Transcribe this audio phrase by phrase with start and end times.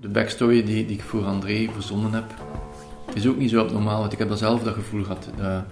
[0.00, 2.34] De backstory die, die ik voor André verzonnen heb,
[3.14, 4.00] is ook niet zo abnormaal.
[4.00, 5.28] Want ik heb dat zelf dat gevoel gehad.
[5.36, 5.64] Dat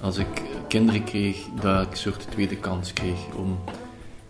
[0.00, 3.58] als ik kinderen kreeg, dat ik een soort tweede kans kreeg om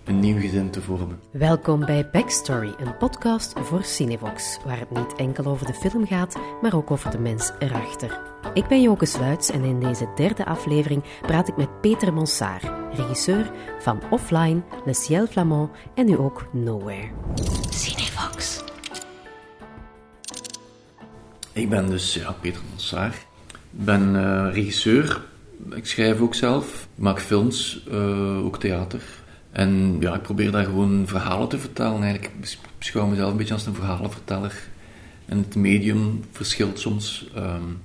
[0.05, 1.21] een nieuw gezin te vormen.
[1.31, 6.37] Welkom bij Backstory, een podcast voor Cinevox, waar het niet enkel over de film gaat,
[6.63, 8.19] maar ook over de mens erachter.
[8.55, 13.51] Ik ben Joke Sluits en in deze derde aflevering praat ik met Peter Monsard, regisseur
[13.79, 17.09] van Offline, Le Ciel Flamand en nu ook Nowhere.
[17.71, 18.10] Cinevox.
[21.61, 23.15] Ik ben dus ja, Peter Monsard.
[23.15, 25.21] Ik ben uh, regisseur.
[25.75, 26.89] Ik schrijf ook zelf.
[26.97, 29.03] Ik maak films, uh, ook theater.
[29.51, 32.03] En ja, ik probeer daar gewoon verhalen te vertellen.
[32.03, 34.55] Eigenlijk ik beschouw mezelf een beetje als een verhalenverteller.
[35.27, 37.31] En het medium verschilt soms.
[37.37, 37.83] Um,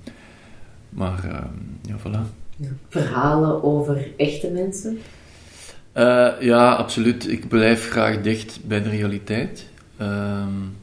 [0.88, 2.32] maar um, ja, voilà.
[2.56, 2.68] Ja.
[2.88, 4.98] Verhalen over echte mensen?
[5.96, 7.28] Uh, ja, absoluut.
[7.28, 9.66] Ik blijf graag dicht bij de realiteit.
[10.00, 10.76] Um,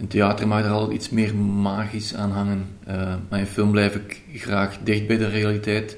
[0.00, 2.66] in theater mag er altijd iets meer magisch aan hangen.
[2.88, 5.96] Uh, maar in film blijf ik graag dicht bij de realiteit.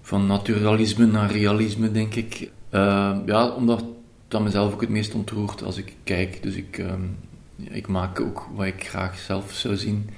[0.00, 2.50] Van naturalisme naar realisme, denk ik.
[2.70, 3.84] Uh, ja, omdat
[4.28, 6.42] dat mezelf ook het meest ontroert als ik kijk.
[6.42, 7.16] Dus ik, um,
[7.56, 10.10] ik maak ook wat ik graag zelf zou zien.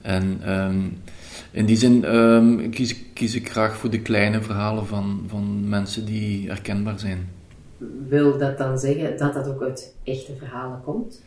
[0.00, 0.98] En um,
[1.50, 6.04] in die zin um, kies, kies, ik graag voor de kleine verhalen van, van mensen
[6.04, 7.28] die herkenbaar zijn.
[8.08, 11.22] Wil dat dan zeggen dat dat ook uit echte verhalen komt?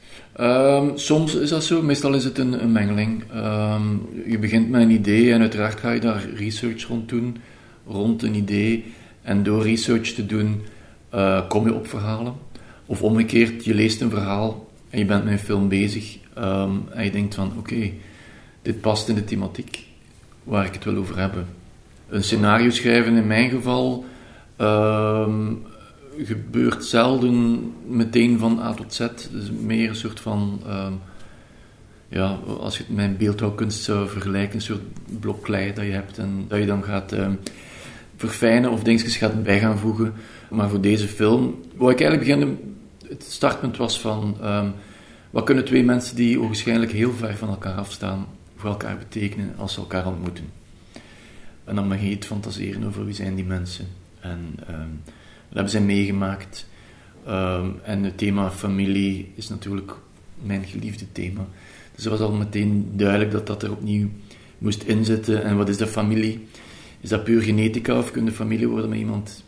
[0.95, 3.23] soms is dat zo, meestal is het een, een mengeling.
[4.27, 7.37] je begint met een idee en uiteraard ga je daar research rond doen,
[7.87, 8.85] rond een idee.
[9.21, 10.61] En door research te doen,
[11.13, 12.33] uh, kom je op verhalen.
[12.85, 16.17] Of omgekeerd, je leest een verhaal en je bent met een film bezig.
[16.37, 17.91] Um, en je denkt van, oké,
[18.61, 19.83] dit past in de thematiek
[20.43, 21.47] waar ik het wil over hebben.
[22.09, 24.05] Een scenario schrijven in mijn geval
[26.17, 28.99] gebeurt zelden meteen van A tot Z.
[29.33, 30.61] Is meer een soort van...
[30.67, 30.99] Um,
[32.07, 34.81] ja, als je het met beeldhouwkunst zou vergelijken, een soort
[35.19, 37.15] blok klei dat je hebt en dat je dan gaat
[38.15, 40.13] verfijnen of dingetjes gaat bij gaan voegen.
[40.49, 42.59] Maar voor deze film wou ik eigenlijk beginnen.
[43.07, 44.73] Het startpunt was van um,
[45.29, 48.25] wat kunnen twee mensen die waarschijnlijk heel ver van elkaar afstaan
[48.55, 50.45] voor elkaar betekenen als ze elkaar ontmoeten.
[51.63, 53.87] En dan mag je het fantaseren over wie zijn die mensen.
[54.19, 54.55] En
[55.47, 56.67] dat hebben zij meegemaakt.
[57.27, 59.91] Um, en het thema familie is natuurlijk
[60.43, 61.47] mijn geliefde thema.
[61.95, 64.09] Dus het was al meteen duidelijk dat dat er opnieuw
[64.57, 65.43] moest inzitten.
[65.43, 66.47] En wat is de familie?
[67.01, 69.43] Is dat puur genetica of kun je familie worden met iemand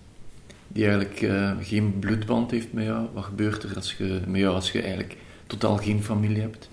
[0.67, 3.07] die eigenlijk uh, geen bloedband heeft met jou?
[3.13, 6.69] Wat gebeurt er als je, met jou als je eigenlijk totaal geen familie hebt?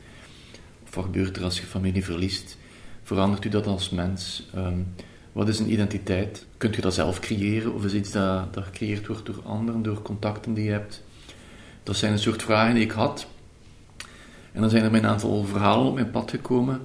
[0.87, 2.59] Of wat gebeurt er als je familie verliest?
[3.03, 4.51] Verandert u dat als mens?
[4.57, 4.87] Um,
[5.33, 6.47] wat is een identiteit?
[6.65, 10.03] Kunt je dat zelf creëren of is iets dat, dat gecreëerd wordt door anderen, door
[10.03, 11.03] contacten die je hebt?
[11.83, 13.27] Dat zijn een soort vragen die ik had.
[14.53, 16.81] En dan zijn er een aantal verhalen op mijn pad gekomen.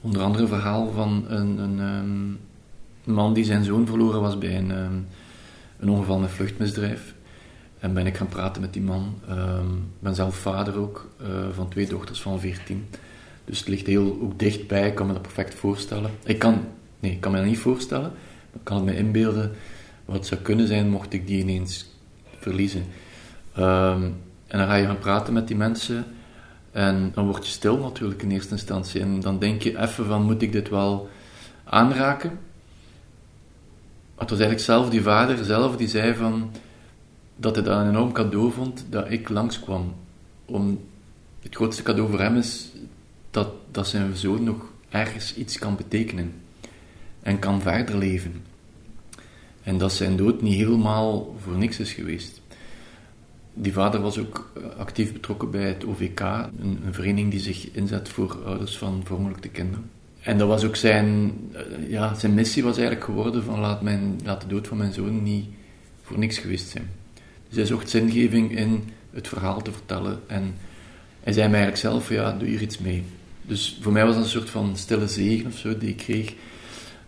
[0.00, 2.38] Onder andere een verhaal van een, een, een
[3.04, 5.06] man die zijn zoon verloren was bij een, um,
[5.78, 7.14] een ongeval met vluchtmisdrijf.
[7.78, 9.14] En ben ik gaan praten met die man.
[9.26, 12.86] Ik um, ben zelf vader ook uh, van twee dochters van 14.
[13.44, 14.86] Dus het ligt heel ook dichtbij.
[14.86, 16.10] Ik kan me dat perfect voorstellen.
[16.24, 16.64] Ik kan,
[17.00, 18.12] nee, ik kan me dat niet voorstellen.
[18.52, 19.52] Ik kan me inbeelden
[20.04, 21.86] wat zou kunnen zijn mocht ik die ineens
[22.38, 22.84] verliezen.
[23.58, 24.16] Um,
[24.46, 26.04] en dan ga je gaan praten met die mensen.
[26.70, 29.00] En dan word je stil natuurlijk in eerste instantie.
[29.00, 31.08] En dan denk je even van, moet ik dit wel
[31.64, 32.38] aanraken?
[34.18, 36.50] het was eigenlijk zelf die vader zelf die zei van
[37.36, 39.94] dat hij dat een enorm cadeau vond dat ik langskwam.
[40.44, 40.80] Om,
[41.42, 42.72] het grootste cadeau voor hem is
[43.30, 46.32] dat, dat zijn zoon nog ergens iets kan betekenen
[47.22, 48.42] en kan verder leven.
[49.62, 52.40] En dat zijn dood niet helemaal voor niks is geweest.
[53.54, 58.42] Die vader was ook actief betrokken bij het OVK, een, vereniging die zich inzet voor
[58.44, 59.90] ouders van vermogelijke kinderen.
[60.20, 64.20] En dat was ook zijn, eh, ja, zijn missie was eigenlijk geworden van laat, mijn,
[64.24, 65.46] laat de dood van mijn zoon niet
[66.02, 66.90] voor niks geweest zijn.
[67.48, 70.20] Dus hij zocht zingeving in het verhaal te vertellen.
[70.26, 70.54] En
[71.22, 73.04] hij zei mij eigenlijk zelf, ja, doe hier iets mee.
[73.42, 76.34] Dus voor mij was dat een soort van stille zegen of zo die ik kreeg.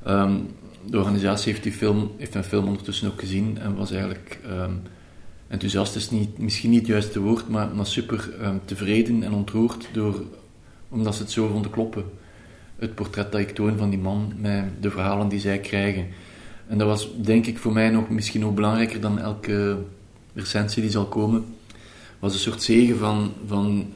[0.09, 0.49] Um,
[0.87, 4.83] de organisatie heeft, die film, heeft mijn film ondertussen ook gezien en was eigenlijk um,
[5.49, 9.89] enthousiast is niet, misschien niet het juiste woord, maar, maar super um, tevreden en ontroerd
[9.93, 10.25] door,
[10.89, 12.05] omdat ze het zo vonden kloppen
[12.81, 16.07] het portret dat ik toon van die man met de verhalen die zij krijgen.
[16.67, 19.79] En dat was denk ik voor mij nog misschien ook belangrijker dan elke
[20.35, 21.45] recensie die zal komen.
[22.19, 23.93] Was een soort zegen van, van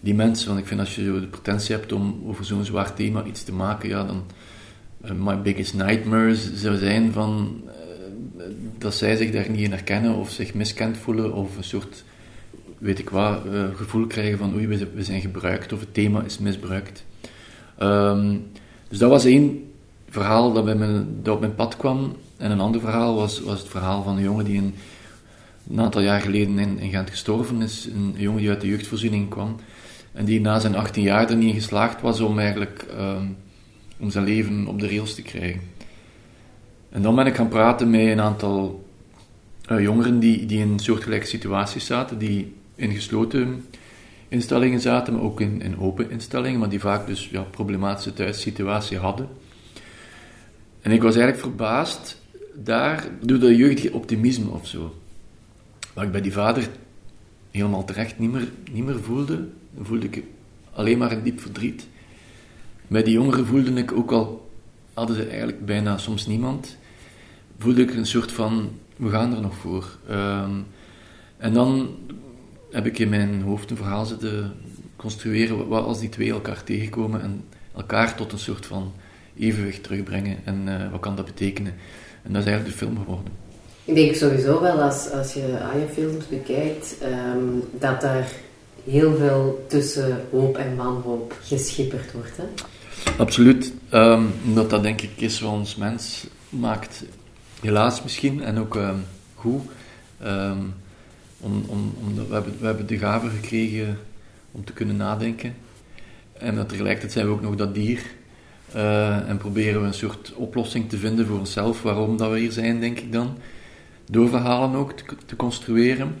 [0.00, 0.48] die mensen.
[0.48, 3.52] Want ik vind als je de potentie hebt om over zo'n zwaar thema iets te
[3.52, 4.22] maken, ja, dan.
[5.04, 7.62] Uh, my biggest nightmare zou zijn van.
[7.66, 8.44] Uh,
[8.78, 12.04] dat zij zich daar niet in herkennen of zich miskend voelen of een soort
[12.82, 16.38] weet ik wat, uh, gevoel krijgen van oei, we, zijn gebruikt of het thema is
[16.38, 17.04] misbruikt.
[17.78, 18.36] Ehm,
[18.88, 19.72] dus dat was één
[20.08, 22.16] verhaal dat, bij mijn, dat op mijn pad kwam.
[22.36, 24.74] En een ander verhaal was, was het verhaal van een jongen die een,
[25.80, 27.88] aantal jaar geleden in, in Gent gestorven is.
[27.94, 29.56] Een jongen die uit de jeugdvoorziening kwam.
[30.12, 33.24] En die na zijn 18 jaar er niet geslaagd was om eigenlijk ehm,
[34.02, 35.60] om zijn leven op de rails te krijgen.
[36.90, 38.84] En dan ben ik gaan praten met een aantal
[39.70, 43.64] uh, jongeren die, die in soortgelijke situaties zaten, die in gesloten
[44.28, 48.98] instellingen zaten, maar ook in, in open instellingen, maar die vaak dus ja, problematische thuissituatie
[48.98, 49.28] hadden.
[50.80, 52.20] En ik was eigenlijk verbaasd
[52.54, 54.94] daar door dat jeugdige optimisme of zo.
[55.94, 56.68] Wat ik bij die vader
[57.50, 59.48] helemaal terecht niet meer, niet meer voelde.
[59.80, 60.22] Voelde ik
[60.72, 61.86] alleen maar een diep verdriet.
[62.92, 64.50] Bij die jongeren voelde ik ook al,
[64.94, 66.76] hadden ze eigenlijk bijna soms niemand,
[67.58, 69.96] voelde ik een soort van, we gaan er nog voor.
[70.08, 70.50] Ehm,
[71.36, 71.94] en dan
[72.70, 74.54] heb ik in mijn hoofd een verhaal zitten
[74.96, 77.44] construeren, wat als die twee elkaar tegenkomen en
[77.76, 78.92] elkaar tot een soort van
[79.38, 81.74] evenwicht terugbrengen en uh, wat kan dat betekenen.
[82.22, 83.32] En dat is eigenlijk de film geworden.
[83.84, 86.96] Ik denk sowieso wel als, als je aan je films bekijkt,
[87.34, 88.30] um, dat daar
[88.84, 92.36] heel veel tussen hoop en wanhoop geschipperd wordt.
[92.36, 92.44] Hè?
[93.18, 93.72] Absoluut.
[93.94, 97.04] Um, dat dat denk ik is wat ons mens maakt.
[97.60, 99.04] Helaas misschien, en ook um,
[99.34, 99.62] goed.
[100.24, 100.74] Um,
[101.40, 103.98] om, om, we, hebben, de gave gekregen
[104.52, 105.54] om te kunnen nadenken.
[106.32, 108.02] En tegelijkertijd zijn we ook nog dat dier.
[108.74, 112.52] Uh, en proberen we een soort oplossing te vinden voor onszelf, waarom dat we hier
[112.52, 113.38] zijn, denk ik dan.
[114.10, 116.14] Door verhalen ook te, te construeren.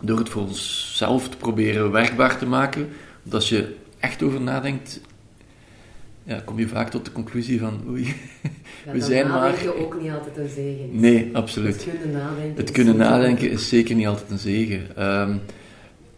[0.00, 2.88] Door het voor onszelf te proberen werkbaar te maken.
[3.22, 5.00] Want als je echt over nadenkt,
[6.24, 8.04] ja, kom je vaak tot de conclusie van oei,
[8.86, 9.62] ja, we zijn maar...
[9.62, 11.00] je ook niet altijd een zegen.
[11.00, 11.84] Nee, absoluut.
[11.84, 15.04] Het kunnen nadenken, het kunnen nadenken is zeker niet altijd een zegen.
[15.04, 15.40] Um,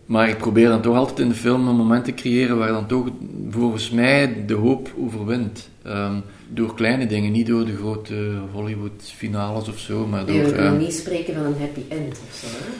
[0.06, 2.86] maar ik probeer dan toch altijd in de film een moment te creëren waar dan
[2.86, 3.08] toch
[3.50, 5.68] volgens mij de hoop overwint.
[5.86, 10.06] Um, door kleine dingen, niet door de grote Hollywood-finales of zo.
[10.06, 12.70] Maar door, je um, niet spreken van een happy end of zo, hè?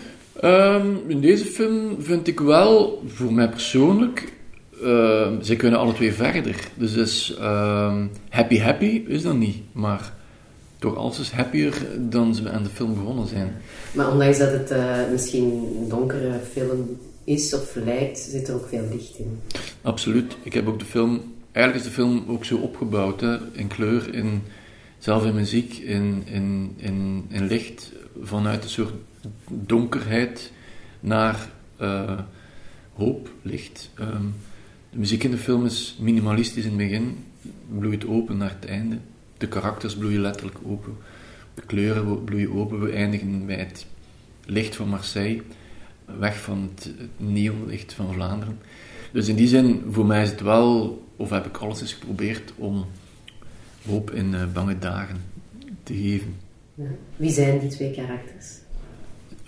[1.07, 4.33] in deze film vind ik wel, voor mij persoonlijk,
[4.83, 6.69] uh, ze kunnen alle twee verder.
[6.75, 10.13] Dus is, uh, happy happy is dat niet, maar
[10.79, 13.57] toch alles happier dan ze aan de film begonnen zijn.
[13.93, 15.45] Maar ondanks dat het uh, misschien
[15.81, 19.41] een donkere film is of lijkt, zit er ook veel licht in.
[19.83, 20.37] Absoluut.
[20.43, 24.15] Ik heb ook de film, eigenlijk is de film ook zo opgebouwd, hè, in kleur,
[24.15, 24.43] in,
[24.99, 27.93] zelf in muziek, in, in, in, in licht,
[28.23, 28.93] vanuit een soort
[29.51, 30.53] donkerheid
[31.01, 31.51] naar
[31.81, 32.19] uh,
[32.95, 33.91] hoop, licht.
[34.01, 34.35] Um,
[34.97, 37.25] de muziek in de film is minimalistisch in het begin,
[37.79, 38.99] bloeit open naar het einde.
[39.39, 40.97] De karakters bloeien letterlijk open.
[41.55, 42.81] De kleuren bloeien open.
[42.81, 43.87] We eindigen bij het
[44.45, 45.43] licht van Marseille,
[46.19, 48.59] weg van het, neonlicht van Vlaanderen.
[49.13, 52.53] Dus in die zin, voor mij is het wel, of heb ik alles eens geprobeerd
[52.57, 52.87] om
[53.87, 55.17] hoop in uh, bange dagen
[55.83, 56.35] te geven.
[57.17, 58.47] Wie zijn die twee karakters?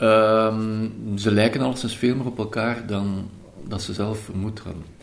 [0.01, 3.31] Um, ze lijken alleszins veel meer op elkaar dan
[3.69, 4.97] dat ze zelf vermoed hadden.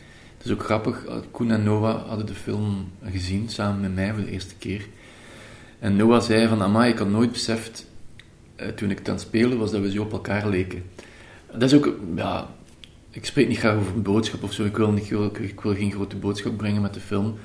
[0.45, 4.13] Het is ook grappig, eh, Koen en Noah hadden de film gezien, samen met mij
[4.13, 4.87] voor de eerste keer.
[5.79, 7.87] En Noah zei van, amai, ik had nooit beseft,
[8.55, 10.83] eh, toen ik het aan het spelen was, dat we zo op elkaar leken.
[11.51, 12.47] Dat is ook, ja,
[13.09, 15.91] ik spreek niet graag over een boodschap of zo, ik wil, niet, ik wil geen
[15.91, 17.35] grote boodschap brengen met de film.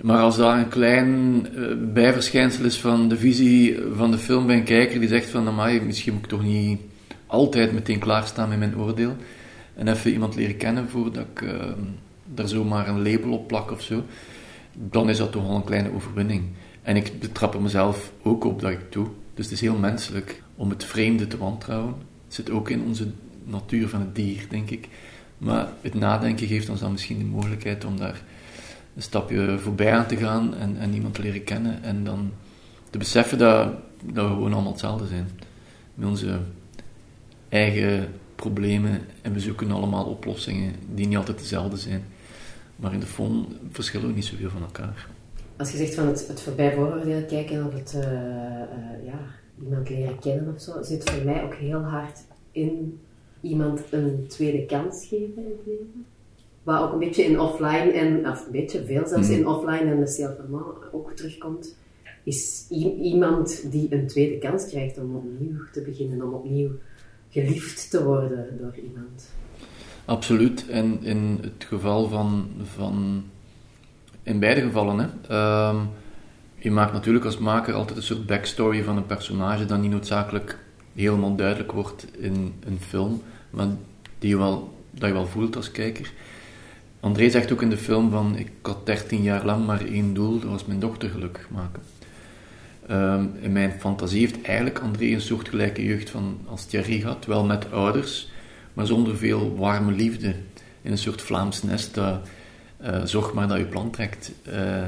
[0.00, 4.56] Maar als dat een klein uh, bijverschijnsel is van de visie van de film bij
[4.56, 6.80] een kijker die zegt van, amai, misschien moet ik toch niet
[7.26, 9.16] altijd meteen klaarstaan met mijn oordeel
[9.78, 11.72] en even iemand leren kennen voordat ik uh,
[12.34, 14.04] daar zomaar een label op plak of zo,
[14.72, 16.44] dan is dat toch wel een kleine overwinning.
[16.82, 19.06] En ik betrap er mezelf ook op dat ik doe.
[19.34, 21.94] Dus het is heel menselijk om het vreemde te wantrouwen.
[22.24, 23.06] Het zit ook in onze
[23.44, 24.88] natuur van het dier, denk ik.
[25.38, 28.22] Maar het nadenken geeft ons dan misschien de mogelijkheid om daar
[28.96, 31.82] een stapje voorbij aan te gaan en, en iemand te leren kennen.
[31.82, 32.32] En dan
[32.90, 33.72] te beseffen dat,
[34.04, 35.28] dat we gewoon allemaal hetzelfde zijn.
[35.94, 36.38] Met onze
[37.48, 38.08] eigen
[38.42, 42.04] problemen en we zoeken allemaal oplossingen die niet altijd dezelfde zijn.
[42.76, 45.08] Maar in de fond verschillen we niet zoveel van elkaar.
[45.56, 49.20] Als je zegt van het, het voorbij vooroordeel kijken of het uh, uh, ja,
[49.62, 52.18] iemand leren kennen of zo, zit voor mij ook heel hard
[52.52, 53.00] in
[53.40, 56.06] iemand een tweede kans geven in het leven.
[56.62, 60.00] Wat ook een beetje in offline en, of een beetje veel zelfs in offline en
[60.00, 60.36] de Ciel
[60.92, 61.76] ook terugkomt,
[62.24, 62.66] is
[63.00, 66.70] iemand die een tweede kans krijgt om opnieuw te beginnen, om opnieuw
[67.30, 69.30] geliefd te worden door iemand.
[70.04, 70.68] Absoluut.
[70.68, 73.24] En in het geval van, van
[74.22, 75.88] in beide gevallen, hè, um,
[76.58, 80.58] je maakt natuurlijk als maker altijd een soort backstory van een personage dat niet noodzakelijk
[80.94, 83.22] helemaal duidelijk wordt in een film.
[83.50, 83.66] maar
[84.18, 86.12] die je wel, dat je wel voelt als kijker.
[87.00, 90.40] André zegt ook in de film van, ik had 13 jaar lang maar één doel,
[90.40, 91.82] dat was mijn dochter gelukkig maken.
[92.88, 97.44] Ehm, in mijn fantasie heeft eigenlijk André een soortgelijke jeugd van als Thierry had, wel
[97.44, 98.30] met ouders,
[98.72, 100.34] maar zonder veel warme liefde.
[100.82, 102.28] In een soort Vlaams nest dat
[102.82, 104.32] uh, zorg maar dat je plan trekt.
[104.48, 104.82] Uh,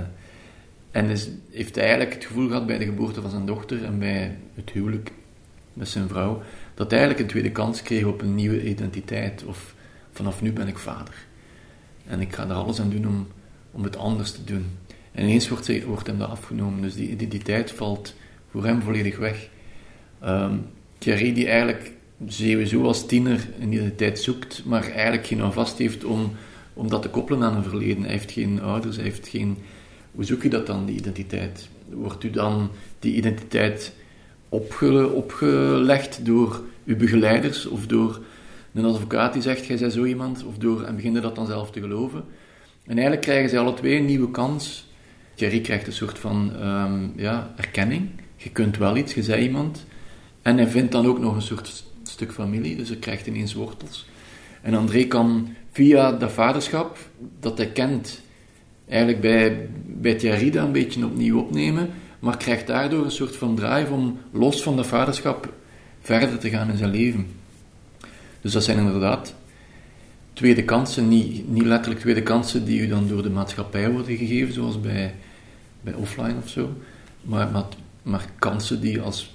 [0.91, 4.39] en is, heeft eigenlijk het gevoel gehad bij de geboorte van zijn dochter en bij
[4.55, 5.13] het huwelijk
[5.73, 6.43] met zijn vrouw,
[6.75, 9.45] dat hij eigenlijk een tweede kans kreeg op een nieuwe identiteit.
[9.45, 9.75] Of
[10.13, 11.15] vanaf nu ben ik vader.
[12.07, 13.29] En ik ga er alles aan doen om,
[13.71, 14.67] om het anders te doen.
[15.13, 16.83] En ineens wordt, wordt hem dat afgenomen.
[16.83, 18.15] Dus die identiteit valt
[18.51, 19.49] voor hem volledig weg.
[20.25, 20.67] Um,
[20.99, 21.93] Thierry, die eigenlijk
[22.27, 26.33] sowieso als tiener een identiteit zoekt, maar eigenlijk geen vast heeft om,
[26.75, 28.03] om dat te koppelen aan een verleden.
[28.03, 29.57] Hij heeft geen ouders, hij heeft geen...
[30.13, 31.69] Hoe zoek je dat dan, die identiteit?
[31.91, 33.93] Wordt u dan die identiteit
[34.49, 38.21] opge, opgelegd door uw begeleiders of door
[38.75, 41.71] een advocaat die zegt, jij bent zo iemand, of door, en beginnen dat dan zelf
[41.71, 42.25] te geloven.
[42.83, 44.89] En eigenlijk krijgen ze alle twee een nieuwe kans.
[45.41, 48.09] Thierry krijgt een soort van um, ja, erkenning.
[48.37, 49.85] Je kunt wel iets, je bent iemand.
[50.43, 54.07] En hij vindt dan ook nog een soort stuk familie, dus hij krijgt ineens wortels.
[54.63, 56.99] En André kan via dat vaderschap
[57.41, 58.21] dat hij kent,
[58.89, 63.55] eigenlijk bij, bij Thierry dat een beetje opnieuw opnemen, maar krijgt daardoor een soort van
[63.55, 65.53] drive om los van dat vaderschap
[66.01, 67.27] verder te gaan in zijn leven.
[68.41, 69.35] Dus dat zijn inderdaad
[70.33, 74.55] tweede kansen, niet, niet letterlijk tweede kansen die u dan door de maatschappij worden gegeven,
[74.55, 75.15] zoals bij,
[75.81, 76.77] bij offline of zo,
[77.23, 77.65] maar, maar,
[78.03, 79.35] maar kansen die je als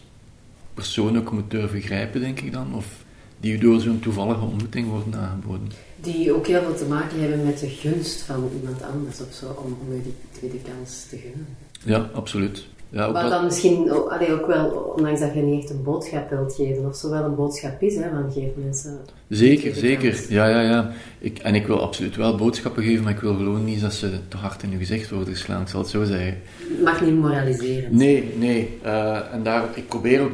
[0.73, 3.04] persoon ook moet durven grijpen, denk ik dan, of
[3.39, 5.72] die door zo'n toevallige ontmoeting worden aangeboden.
[6.01, 9.46] Die ook heel veel te maken hebben met de gunst van iemand anders of zo,
[9.46, 11.48] om, om die tweede kans te gunnen.
[11.84, 12.68] Ja, absoluut.
[12.89, 16.56] Ja, Wat dan misschien allee, ook wel, ondanks dat je niet echt een boodschap wilt
[16.56, 19.00] geven, of zo wel een boodschap is, hè, van geef mensen...
[19.30, 20.25] Zeker, zeker.
[20.30, 20.92] Ja, ja, ja.
[21.20, 24.20] Ik, en ik wil absoluut wel boodschappen geven, maar ik wil gewoon niet dat ze
[24.27, 26.38] te hard in je gezicht worden geslaan, ik zal het zo zeggen.
[26.84, 27.98] mag niet moraliseren.
[27.98, 28.77] Nee, nee.
[28.86, 30.34] Uh, en daar, ik probeer ook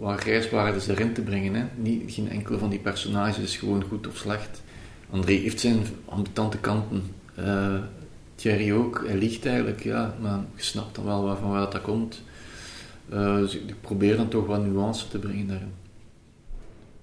[0.00, 1.54] wat reiswaardes erin te brengen.
[1.54, 1.64] Hè.
[1.76, 4.62] Niet, geen enkele van die personages is gewoon goed of slecht.
[5.10, 7.02] André heeft zijn ambitante kanten.
[7.38, 7.78] Uh,
[8.34, 12.22] Thierry ook, hij liegt eigenlijk, ja, maar je snapt dan wel van waar dat komt.
[13.12, 15.72] Uh, dus ik probeer dan toch wat nuance te brengen daarin.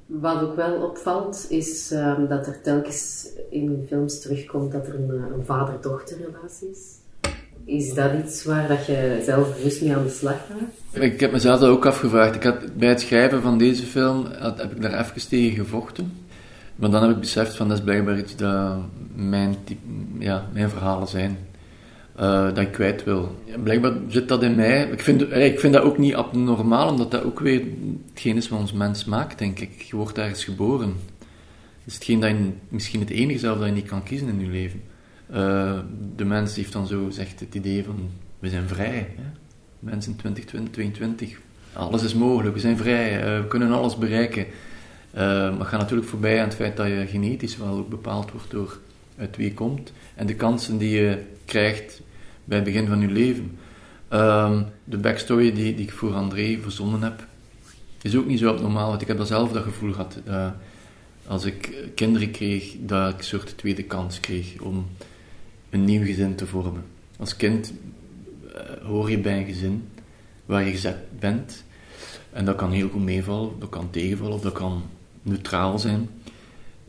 [0.05, 5.09] Wat ook wel opvalt, is um, dat er telkens in films terugkomt dat er een,
[5.09, 6.95] eh, een vader-dochterrelatie is.
[7.67, 11.03] Is dat iets waar dat je zelf bewust mee aan de slag gaat?
[11.03, 12.35] Ik heb mezelf dat ook afgevraagd.
[12.35, 16.11] Ik had, bij het schrijven van deze film heb ik daar even tegen gevochten.
[16.75, 18.77] Maar dan heb ik beseft van dat is blijkbaar iets dat
[19.15, 19.55] mijn,
[20.19, 21.37] ja, mijn verhalen zijn.
[22.19, 23.35] Uh, dat ik kwijt wil.
[23.63, 24.89] blijkbaar zit dat in mij.
[24.91, 27.63] Ik vind, ik vind dat ook niet abnormaal, omdat dat ook weer
[28.09, 29.81] hetgeen is wat ons mens maakt, denk ik.
[29.81, 30.95] Je wordt ergens geboren.
[31.19, 34.39] Het is hetgeen dat je, misschien het enige zelf dat je niet kan kiezen in
[34.39, 34.81] je leven.
[35.31, 35.79] Uh,
[36.15, 39.09] de mens heeft dan zo zegt het idee van, we zijn vrij.
[39.15, 39.23] Hè?
[39.79, 41.37] Mensen in 2022,
[41.73, 44.45] alles is mogelijk, we zijn vrij, uh, we kunnen alles bereiken.
[44.45, 45.21] Uh,
[45.57, 48.79] maar gaat natuurlijk voorbij aan het feit dat je genetisch wel ook bepaald wordt door
[49.17, 52.01] uit wie je komt en de kansen die je krijgt
[52.43, 53.57] bij het begin van je leven.
[54.13, 57.25] Uh, de backstory die, die ik voor André verzonnen heb,
[58.01, 60.19] is ook niet zo abnormaal, want ik heb dat zelf dat gevoel gehad.
[61.27, 64.85] Als ik kinderen kreeg, dat ik een soort tweede kans kreeg om
[65.77, 66.83] een nieuw gezin te vormen.
[67.17, 67.73] Als kind
[68.47, 69.87] uh, hoor je bij een gezin
[70.45, 71.63] waar je gezet bent.
[72.31, 74.83] En dat kan heel goed meevallen, dat kan tegenvallen, of dat kan
[75.21, 76.09] neutraal zijn.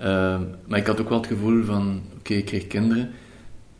[0.00, 3.10] Uh, maar ik had ook wel het gevoel van, oké, ik kreeg kinderen.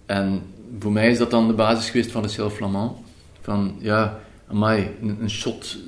[0.07, 0.43] En
[0.79, 2.99] voor mij is dat dan de basis geweest van de Ciel Flamand.
[3.41, 5.79] Van, ja, amai, een, een shot...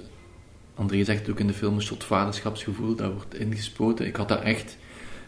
[0.74, 4.06] André zegt ook in de film, een shot vaderschapsgevoel, dat wordt ingespoten.
[4.06, 4.76] Ik had daar echt,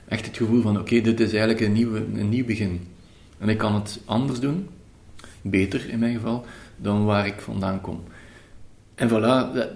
[0.08, 2.80] echt het gevoel van, oké, dit is eigenlijk een, nieuwe, een nieuw begin.
[3.42, 4.68] En ik kan het anders doen,
[5.40, 6.46] beter in mijn geval,
[6.76, 8.00] dan waar ik vandaan kom.
[8.94, 9.68] En voilà, dat,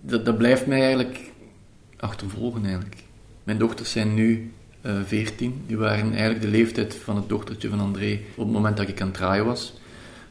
[0.00, 1.30] dat, dat blijft mij eigenlijk
[1.96, 2.96] achtervolgen eigenlijk.
[3.44, 4.52] Mijn dochters zijn nu
[4.82, 5.62] uh, eh, 14.
[5.66, 9.00] Die waren eigenlijk de leeftijd van het dochtertje van André op het moment dat ik
[9.00, 9.80] aan het draaien was.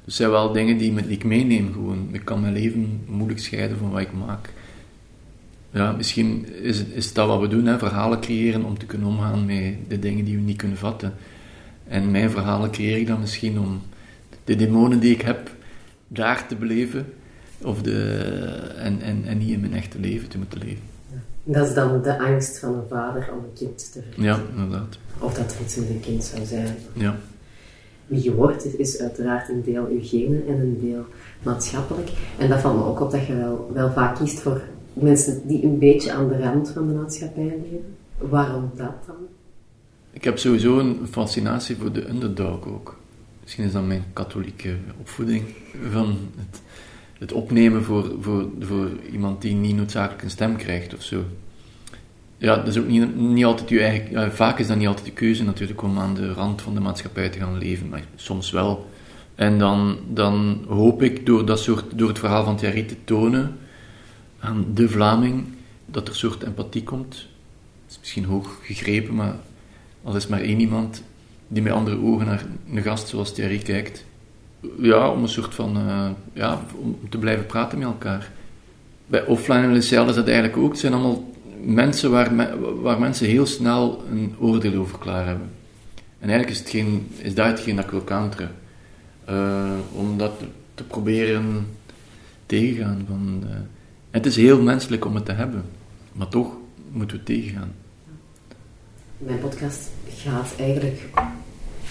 [0.06, 2.10] Dus zijn wel dingen die, ik meeneem gewoon.
[2.12, 4.50] Ik kan mijn leven moeilijk scheiden van wat ik maak.
[5.72, 7.78] Ja, misschien is, is dat wat we doen, hè?
[7.78, 11.14] verhalen creëren om te kunnen omgaan met de dingen die we niet kunnen vatten.
[11.88, 13.82] En mijn verhalen creëer ik dan misschien om
[14.44, 15.52] de demonen die ik heb
[16.08, 17.06] daar te beleven
[17.64, 18.04] of de,
[18.78, 20.84] en, en, en niet in mijn echte leven te moeten leven.
[21.44, 24.24] Dat is dan de angst van een vader om een kind te verliezen.
[24.24, 24.98] Ja, inderdaad.
[25.20, 26.76] Of dat er iets met een kind zou zijn.
[26.94, 27.16] Ja.
[28.08, 31.06] Wie je wordt, is uiteraard een deel je genen en een deel
[31.44, 32.10] maatschappelijk.
[32.38, 34.62] En dat valt me ook op dat je wel, wel vaak kiest voor
[34.94, 37.96] mensen die een beetje aan de rand van de maatschappij leven.
[38.18, 39.16] Waarom dat dan?
[40.12, 43.00] Ik heb sowieso een fascinatie voor de underdog ook.
[43.42, 45.44] Misschien is dat mijn katholieke opvoeding
[45.92, 46.62] van het,
[47.20, 51.24] het opnemen voor, voor, voor iemand die niet noodzakelijk een stem krijgt of zo.
[52.38, 54.32] Ja, dat is ook niet, niet altijd je eigen...
[54.32, 57.30] vaak is dat niet altijd de keuze natuurlijk om aan de rand van de maatschappij
[57.30, 58.90] te gaan leven, maar soms wel.
[59.36, 63.58] En dan, dan hoop ik door, dat soort, door het verhaal van Thierry te tonen
[64.40, 65.46] aan de Vlaming,
[65.86, 67.12] dat er een soort empathie komt.
[67.12, 69.36] Dat is misschien hoog gegrepen, maar
[70.04, 71.04] al is maar één iemand
[71.48, 74.06] die met andere ogen naar een gast zoals Thierry kijkt.
[74.80, 78.32] Ja, om een soort van, uh, ja, om te blijven praten met elkaar.
[79.06, 80.70] Bij offline en LCL is dat eigenlijk ook.
[80.70, 81.32] Het zijn allemaal
[81.64, 82.32] mensen waar,
[82.82, 85.50] waar mensen heel snel een oordeel over klaar hebben.
[86.20, 88.52] En eigenlijk is, het geen, is dat hetgeen dat ik wil counteren.
[89.30, 90.32] Uh, om dat
[90.74, 91.68] te proberen
[92.46, 93.06] tegengaan.
[93.08, 93.50] Van, uh,
[94.12, 95.64] het is heel menselijk om het te hebben,
[96.14, 96.54] maar toch
[96.92, 97.72] moeten we tegengaan.
[99.26, 101.02] Mijn podcast gaat eigenlijk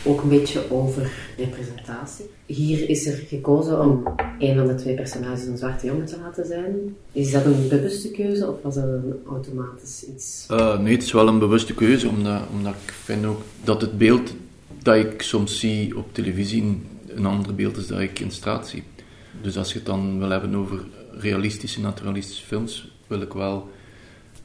[0.04, 2.25] ook een beetje over representatie.
[2.46, 4.02] Hier is er gekozen om
[4.38, 6.96] een van de twee personages een zwarte jongen te laten zijn.
[7.12, 10.46] Is dat een bewuste keuze of was dat een automatisch iets?
[10.50, 13.99] Uh, nee, het is wel een bewuste keuze, omdat, omdat ik vind ook dat het
[13.99, 14.34] beeld
[14.82, 18.82] dat ik soms zie op televisie een ander beeld is dat ik in straat zie.
[19.42, 23.68] Dus als je het dan wil hebben over realistische, naturalistische films, wil ik wel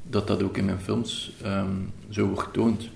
[0.09, 2.89] dat dat ook in mijn films um, zo wordt getoond.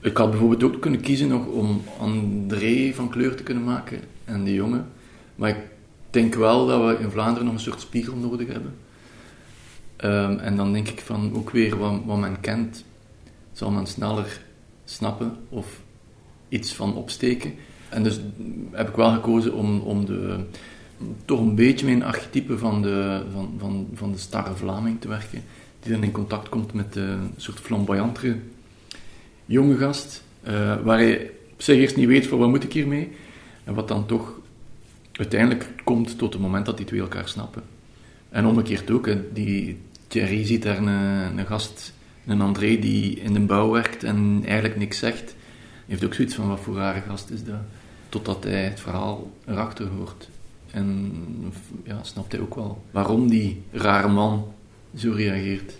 [0.00, 4.44] Ik had bijvoorbeeld ook kunnen kiezen nog om André van kleur te kunnen maken en
[4.44, 4.86] de jongen.
[5.34, 5.60] Maar ik
[6.10, 8.74] denk wel dat we in Vlaanderen nog een soort spiegel nodig hebben.
[10.04, 12.84] Um, en dan denk ik van ook weer wat, wat men kent,
[13.52, 14.40] zal men sneller
[14.84, 15.80] snappen of
[16.48, 17.54] iets van opsteken.
[17.88, 18.20] En dus
[18.70, 20.44] heb ik wel gekozen om, om de,
[21.24, 25.42] toch een beetje een archetype van de, van, van, van de starre Vlaming te werken,
[25.88, 28.36] die in contact komt met een soort flamboyantere
[29.46, 33.10] jonge gast, uh, waar hij op zich eerst niet weet van wat moet ik hiermee,
[33.64, 34.38] en wat dan toch
[35.12, 37.62] uiteindelijk komt tot het moment dat die twee elkaar snappen.
[38.28, 41.92] En omgekeerd ook, hè, die Thierry ziet daar een, een gast,
[42.26, 45.34] een André, die in de bouw werkt en eigenlijk niks zegt.
[45.86, 47.60] heeft ook zoiets van, wat voor rare gast is dat?
[48.08, 50.28] Totdat hij het verhaal erachter hoort.
[50.70, 51.12] En
[51.84, 54.52] ja, snapt hij ook wel waarom die rare man
[54.96, 55.72] zo reageert.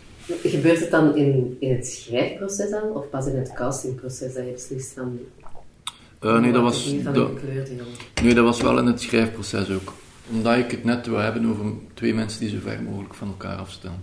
[0.42, 4.52] Gebeurt het dan in, in het schrijfproces dan, of pas in het castingproces dat je
[4.52, 5.18] beslist van...
[6.22, 7.30] Uh, nee, dat was, dat,
[8.22, 9.94] nee, dat was wel in het schrijfproces ook.
[10.30, 13.56] Omdat ik het net wil hebben over twee mensen die zo ver mogelijk van elkaar
[13.56, 14.02] afstaan.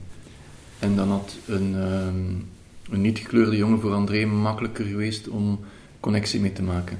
[0.80, 2.48] En dan had een, um,
[2.92, 5.60] een niet gekleurde jongen voor André makkelijker geweest om
[6.00, 7.00] connectie mee te maken.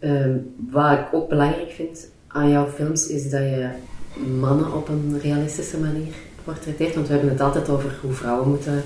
[0.00, 3.68] Um, wat ik ook belangrijk vind aan jouw films is dat je
[4.40, 6.14] mannen op een realistische manier
[6.46, 6.94] portretteert.
[6.94, 8.82] Want we hebben het altijd over hoe vrouwen moeten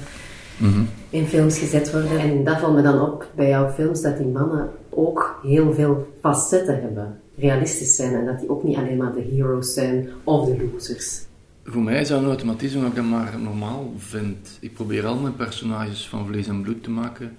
[0.56, 0.82] mhm.
[1.10, 2.18] in films gezet worden.
[2.18, 6.12] En dat valt me dan op bij jouw films, dat die mannen ook heel veel
[6.20, 7.20] facetten hebben.
[7.36, 11.28] Realistisch zijn en dat die ook niet alleen maar de heroes zijn of de losers.
[11.64, 14.58] Voor mij is dat een automatisme dat ik dat maar normaal vind.
[14.60, 17.36] Ik probeer al mijn personages van vlees en bloed te maken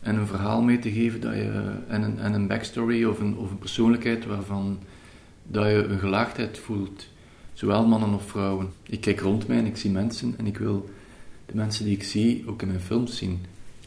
[0.00, 3.36] en een verhaal mee te geven dat je, en, een, en een backstory of een,
[3.36, 4.78] of een persoonlijkheid waarvan
[5.42, 7.08] dat je een gelaagdheid voelt.
[7.58, 8.68] Zowel mannen of vrouwen.
[8.82, 10.88] Ik kijk rond mij en ik zie mensen en ik wil
[11.46, 13.38] de mensen die ik zie ook in mijn films zien.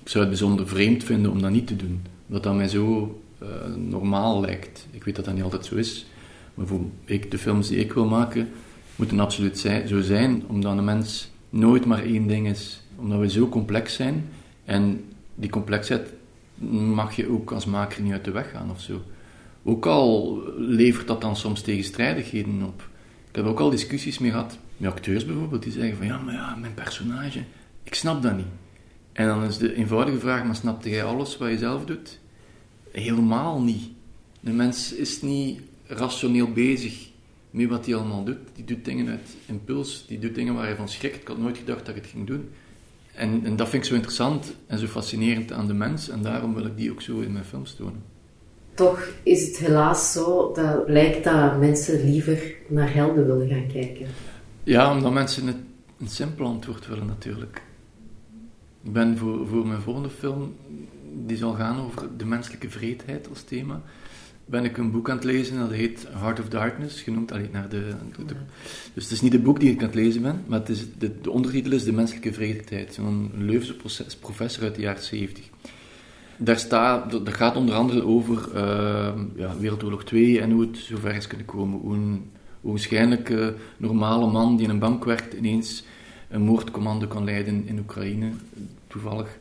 [0.02, 2.02] Ik zou het bijzonder vreemd vinden om dat niet te doen.
[2.28, 4.88] Omdat dat mij zo uh, normaal lijkt.
[4.92, 6.06] Ik weet dat dat niet altijd zo is.
[6.54, 8.50] Maar voor ik, de films die ik wil maken,
[8.96, 9.58] moeten absoluut
[9.88, 10.44] zo zijn.
[10.48, 12.82] Omdat een mens nooit maar één ding is.
[12.96, 14.30] Omdat we zo complex zijn.
[14.66, 15.04] En
[15.36, 16.14] die complexheid
[16.94, 19.02] mag je ook als maker niet uit de weg gaan of zo.
[19.64, 22.90] Ook al levert dat dan soms tegenstrijdigheden op.
[23.32, 26.34] Ik heb ook al discussies mee gehad met acteurs bijvoorbeeld, die zeggen van ja, maar
[26.34, 27.44] ja, mijn personage,
[27.84, 28.46] ik snap dat niet.
[29.12, 32.20] En dan is de eenvoudige vraag, maar snapte jij alles wat je zelf doet?
[32.91, 33.89] Helemaal niet.
[34.39, 37.10] De mens is niet rationeel bezig
[37.52, 38.38] met wat hij allemaal doet.
[38.56, 41.22] Die doet dingen uit impuls, die doet dingen waar hij van schrikt.
[41.22, 42.50] Ik had nooit gedacht dat ik het ging doen.
[43.13, 46.54] En, en dat vind ik zo interessant en zo fascinerend aan de mens, en daarom
[46.54, 48.04] wil ik die ook zo in mijn films tonen.
[48.82, 54.08] Toch is het helaas zo dat blijkt dat mensen liever naar helden willen gaan kijken.
[54.63, 55.56] Ja, omdat mensen het,
[56.00, 57.62] een simpel antwoord willen natuurlijk.
[58.84, 60.56] Ik ben voor, voor mijn volgende film,
[61.26, 63.82] die zal gaan over de menselijke vreedheid als thema,
[64.46, 67.70] ben ik een boek aan het lezen dat heet Heart of Darkness, genoemd allee, naar
[67.70, 67.94] de,
[68.94, 70.86] Dus het is niet het boek die ik aan het lezen ben, maar het is,
[70.98, 72.98] de, de ondertitel is De menselijke vreedheid.
[72.98, 75.50] Een Leuvense professor uit de jaren 70
[76.44, 81.16] daar staat, dat gaat onder andere over uh, ja, Wereldoorlog 2 en hoe het zover
[81.16, 81.80] is kunnen komen.
[81.80, 81.94] Hoe
[82.90, 83.26] een
[83.78, 85.84] normale man die in een bank werkt ineens
[86.30, 88.30] een moordcommando kan leiden in Oekraïne,
[88.88, 89.38] toevallig.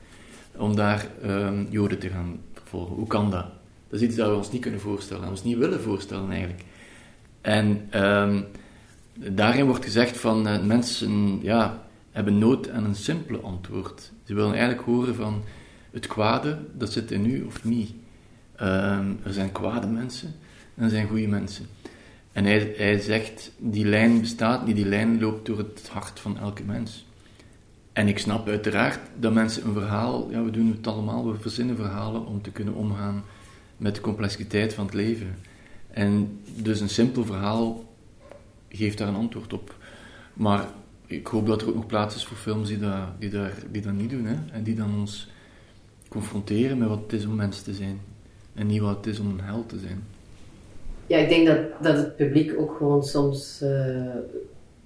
[0.57, 2.95] om daar um, Joden te gaan vervolgen.
[2.95, 3.47] Hoe kan dat?
[3.89, 6.63] Dat is iets dat we ons niet kunnen voorstellen, ons niet willen voorstellen eigenlijk.
[7.41, 8.45] En um,
[9.15, 14.13] daarin wordt gezegd van uh, mensen ja, hebben nood aan een simpele antwoord.
[14.25, 15.43] Ze willen eigenlijk horen van
[15.91, 17.91] het kwade, dat zit in u of niet.
[18.63, 20.35] Um, er zijn kwade mensen
[20.75, 21.67] en er zijn goede mensen.
[22.33, 26.63] En hij, hij zegt, die lijn bestaat die lijn loopt door het hart van elke
[26.63, 27.07] mens.
[27.93, 31.77] En ik snap uiteraard dat mensen een verhaal, ja, we doen het allemaal, we verzinnen
[31.77, 33.25] verhalen om te kunnen omgaan
[33.77, 35.37] met de complexiteit van het leven.
[35.91, 37.85] En dus een simpel verhaal
[38.69, 39.77] geeft daar een antwoord op.
[40.33, 40.67] Maar
[41.07, 43.83] ik hoop dat er ook nog plaats is voor films die dat, die daar, die
[43.83, 44.25] dat niet doen.
[44.25, 44.37] Hè?
[44.53, 45.29] En die dan ons
[46.11, 48.01] confronteren met wat het is om mens te zijn.
[48.55, 50.05] En niet wat het is om een held te zijn.
[51.07, 54.15] Ja, ik denk dat, dat het publiek ook gewoon soms uh,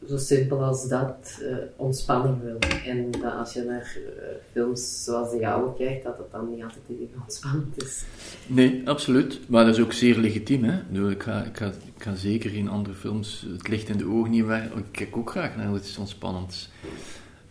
[0.08, 2.58] zo simpel als dat uh, ontspanning wil.
[2.86, 6.62] En dat als je naar uh, films zoals de jouwe kijkt, dat het dan niet
[6.62, 8.04] altijd even ontspannend is.
[8.46, 9.40] Nee, absoluut.
[9.48, 10.64] Maar dat is ook zeer legitiem.
[10.64, 11.08] Hè?
[11.10, 14.30] Ik, ga, ik, ga, ik ga zeker in andere films het licht in de ogen
[14.30, 14.64] niet weg.
[14.64, 16.70] Ik kijk ook graag naar iets ontspannends.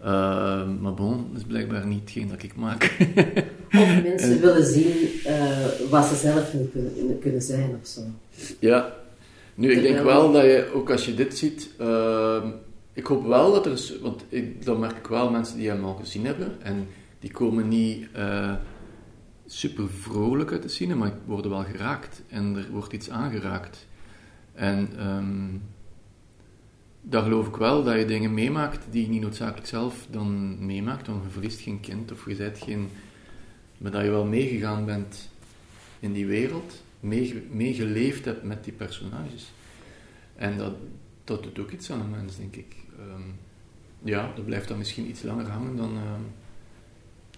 [0.03, 0.09] Uh,
[0.81, 2.83] maar bon, dat is blijkbaar niet hetgeen dat ik maak.
[3.81, 8.01] of mensen willen zien uh, wat ze zelf niet kunnen, kunnen zijn of zo.
[8.59, 8.93] Ja,
[9.55, 12.43] nu ik denk wel dat je, ook als je dit ziet, uh,
[12.93, 15.85] ik hoop wel dat er is, want ik, dan merk ik wel mensen die hem
[15.85, 16.87] al gezien hebben en
[17.19, 18.53] die komen niet uh,
[19.45, 23.87] super vrolijk uit de scene, maar worden wel geraakt en er wordt iets aangeraakt.
[24.53, 25.61] En um,
[27.05, 31.07] dan geloof ik wel dat je dingen meemaakt die je niet noodzakelijk zelf dan meemaakt,
[31.07, 32.89] want je verliest geen kind of je bent geen,
[33.77, 35.29] maar dat je wel meegegaan bent
[35.99, 36.83] in die wereld
[37.49, 39.51] meegeleefd hebt met die personages.
[40.35, 40.73] En dat,
[41.23, 42.75] dat doet ook iets aan een mens, denk ik.
[42.99, 43.35] Um,
[44.03, 46.13] ja, dat blijft dan misschien iets langer hangen dan, uh,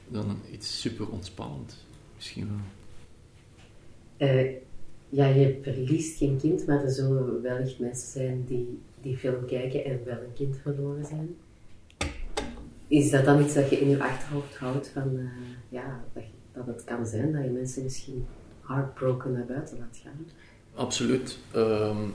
[0.07, 1.85] dan iets super ontspannend.
[2.15, 4.29] Misschien wel.
[4.29, 4.51] Uh,
[5.09, 9.85] ja, je verliest geen kind, maar er zullen wellicht mensen zijn die die film kijken
[9.85, 11.35] en wel een kind verloren zijn.
[12.87, 15.29] Is dat dan iets dat je in je achterhoofd houdt van, uh,
[15.69, 18.25] ja, dat, dat het kan zijn dat je mensen misschien
[18.61, 20.25] heartbroken naar buiten laat gaan.
[20.73, 21.39] Absoluut.
[21.55, 22.13] Um,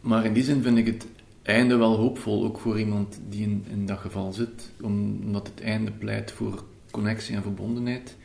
[0.00, 1.06] maar in die zin vind ik het
[1.42, 5.90] einde wel hoopvol, ook voor iemand die in, in dat geval zit, omdat het einde
[5.90, 8.16] pleit voor connectie en verbondenheid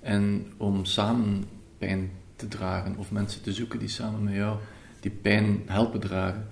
[0.00, 1.44] en om samen
[1.78, 4.58] pijn te dragen of mensen te zoeken die samen met jou
[5.00, 6.46] die pijn helpen dragen.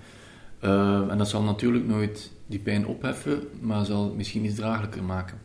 [0.63, 5.37] Uh, en dat zal natuurlijk nooit die pijn opheffen, maar zal misschien iets draaglijker maken.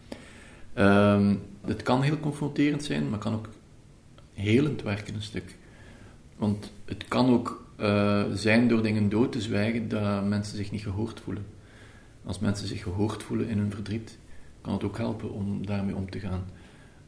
[0.79, 3.49] Uh, het kan heel confronterend zijn, maar kan ook
[4.33, 5.57] helend werken een stuk.
[6.37, 10.83] Want het kan ook uh, zijn door dingen dood te zwijgen dat mensen zich niet
[10.83, 11.47] gehoord voelen.
[12.25, 14.19] Als mensen zich gehoord voelen in hun verdriet,
[14.61, 16.45] kan het ook helpen om daarmee om te gaan.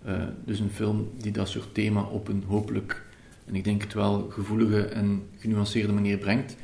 [0.07, 3.05] Uh, dus een film die dat soort thema op een hopelijk,
[3.45, 6.57] en ik denk het wel gevoelige en genuanceerde manier brengt,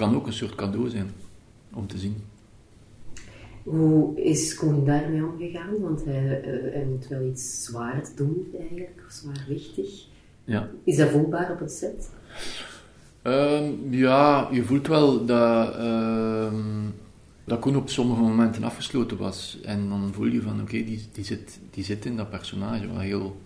[0.00, 1.10] kan ook een soort cadeau zijn
[1.72, 2.16] om te zien.
[3.62, 5.80] Hoe is Koen daarmee omgegaan?
[5.80, 10.06] Want hij, uh, hij, moet wel iets zwaar doen eigenlijk, of zwaarwichtig.
[10.44, 10.68] Ja.
[10.84, 12.10] Is dat voelbaar op het set?
[13.22, 16.94] Um, ja, je voelt wel dat, um,
[17.44, 19.58] dat Koen op sommige momenten afgesloten was.
[19.62, 22.92] En dan voel je van, oké, okay, die, die, zit, die zit in dat personage.
[22.92, 23.40] Wat heel,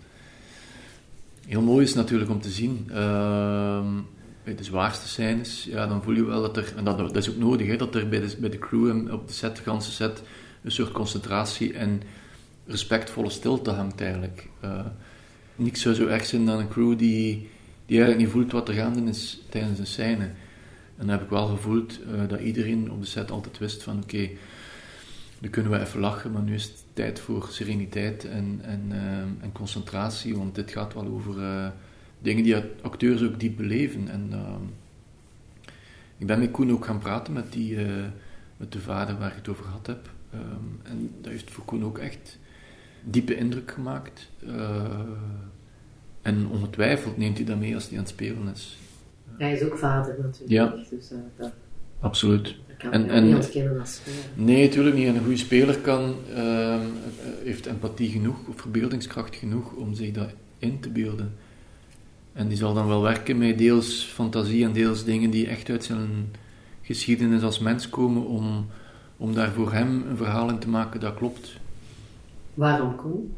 [1.47, 2.97] heel mooi is natuurlijk om te zien.
[2.97, 4.05] Um,
[4.45, 7.29] bij de zwaarste scènes, ja, dan voel je wel dat er, en dat, dat is
[7.29, 9.61] ook nodig, hè, dat er bij de, bij de crew en op de set, de
[9.61, 10.21] ganse set,
[10.63, 12.01] een soort concentratie en
[12.65, 14.49] respectvolle stilte hangt eigenlijk.
[14.63, 14.85] Uh,
[15.55, 17.49] niks zou zo erg zijn dan een crew die,
[17.85, 20.23] die eigenlijk niet voelt wat er gaande is tijdens een scène.
[20.23, 23.95] En dan heb ik wel gevoeld uh, dat iedereen op de set altijd wist van
[23.95, 24.37] oké, okay,
[25.39, 29.17] nu kunnen we even lachen, maar nu is het tijd voor sereniteit en, en, uh,
[29.17, 31.35] en concentratie, want dit gaat wel over
[32.19, 34.07] dingen die acteurs ook diep beleven.
[34.07, 34.55] En uh,
[36.17, 38.03] ik ben met Koen ook gaan praten met, die, uh,
[38.57, 40.09] met de vader waar ik het over gehad heb.
[40.33, 42.39] Um, en dat heeft voor Koen ook echt
[43.03, 44.29] diepe indruk gemaakt.
[44.47, 44.99] Uh,
[46.21, 48.77] en ongetwijfeld neemt hij dat mee als hij aan het spelen is.
[49.37, 50.49] Hij is ook vader natuurlijk.
[50.49, 51.51] Ja, dus, dat,
[51.99, 52.43] absoluut.
[52.43, 54.19] Dat kan en, en, niet ontkennen als speler.
[54.35, 55.07] Nee, natuurlijk niet.
[55.07, 56.85] En een goede speler kan, ehm,
[57.43, 61.33] heeft empathie genoeg of verbeeldingskracht genoeg om zich dat in te beelden.
[62.35, 65.83] En die zal dan wel werken met deels fantasie en deels dingen die echt uit
[65.83, 66.31] zijn
[66.81, 68.65] geschiedenis als mens komen, om,
[69.17, 71.57] om daar voor hem een verhaal in te maken dat klopt.
[72.53, 73.33] Waarom Koen?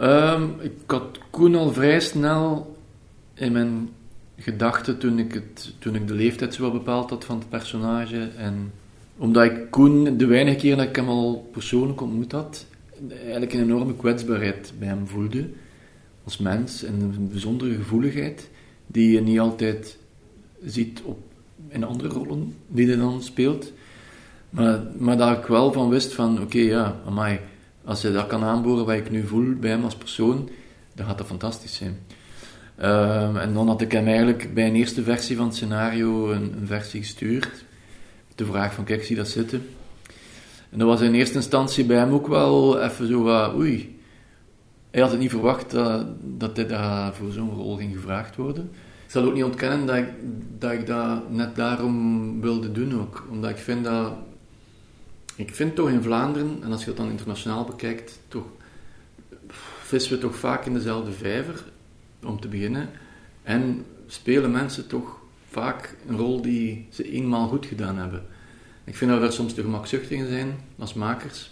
[0.00, 2.76] Um, ik had Koen al vrij snel
[3.34, 3.88] in mijn
[4.36, 8.28] gedachten toen ik, het, toen ik de leeftijd zo bepaald had van het personage.
[8.36, 8.72] En
[9.16, 12.66] omdat ik Koen, de weinige keer dat ik hem al persoonlijk ontmoet had,
[13.10, 15.48] eigenlijk een enorme kwetsbaarheid bij hem voelde
[16.24, 18.50] als mens en een bijzondere gevoeligheid
[18.86, 19.98] die je niet altijd
[20.64, 21.18] ziet op,
[21.68, 23.72] in andere rollen die hij dan speelt.
[24.50, 27.40] Maar, maar dat ik wel van wist van, oké, ja, amai,
[27.84, 30.48] als hij dat kan aanboren wat ik nu voel bij hem als persoon,
[30.94, 31.98] dan gaat dat fantastisch zijn.
[32.76, 36.54] Ehm, en dan had ik hem eigenlijk bij een eerste versie van het scenario een,
[36.60, 37.64] een versie gestuurd.
[38.34, 39.66] De vraag van, kijk, zie dat zitten.
[40.70, 43.99] En dat was in eerste instantie bij hem ook wel even zo wat, oei.
[44.90, 48.70] Hij had het niet verwacht dat, dat hij daar voor zo'n rol ging gevraagd worden.
[49.04, 50.08] Ik zal ook niet ontkennen dat ik,
[50.58, 53.26] dat ik dat net daarom wilde doen ook.
[53.30, 54.12] Omdat ik vind dat...
[55.36, 58.44] Ik vind toch in Vlaanderen, en als je het dan internationaal bekijkt, toch
[59.80, 61.64] vissen we toch vaak in dezelfde vijver,
[62.24, 62.88] om te beginnen.
[63.42, 68.22] En spelen mensen toch vaak een rol die ze eenmaal goed gedaan hebben.
[68.84, 71.50] Ik vind dat we daar soms te gemakzuchtig in zijn als makers,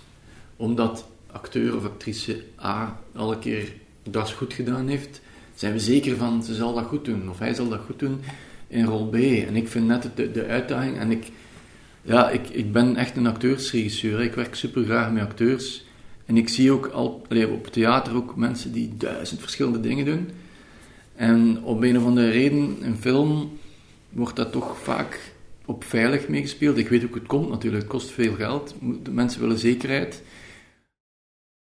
[0.57, 3.73] omdat acteur of actrice A alle keer
[4.03, 5.21] dat goed gedaan heeft,
[5.55, 8.21] zijn we zeker van ze zal dat goed doen, of hij zal dat goed doen
[8.69, 9.15] in rol B.
[9.15, 11.27] En ik vind net de, uitdaging, en ik,
[12.03, 15.87] ja, ik, ik ben echt een acteursregisseur, ik werk super graag met acteurs.
[16.25, 20.29] En ik zie ook al, op theater ook mensen die duizend verschillende dingen doen.
[21.15, 23.59] En op een of andere reden, in film,
[24.09, 25.33] wordt dat toch vaak
[25.65, 26.77] op veilig meegespeeld.
[26.77, 28.75] Ik weet ook het komt natuurlijk, het kost veel geld.
[29.03, 30.23] De mensen willen zekerheid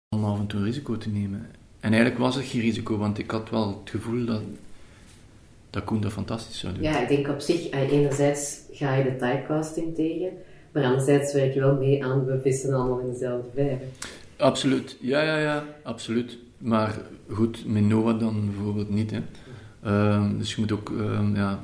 [0.09, 1.45] om af en toe een risico te nemen.
[1.79, 4.41] En eigenlijk was het geen risico, want ik had wel het gevoel dat,
[5.69, 6.83] dat Koen dat fantastisch zou doen.
[6.83, 10.29] Ja, ik denk op zich, eh, enerzijds ga je de typecasting tegen,
[10.71, 13.87] maar anderzijds werk je wel mee aan, we vissen allemaal in dezelfde vijver.
[14.37, 16.37] Absoluut, ja, ja, ja, absoluut.
[16.57, 16.95] Maar
[17.29, 19.11] goed, met Noah dan bijvoorbeeld niet.
[19.11, 19.19] Hè.
[19.83, 21.63] Ehm, dus je moet ook, um, ja,